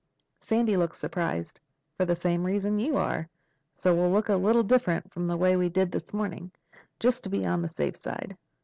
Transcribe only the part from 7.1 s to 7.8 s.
to be on the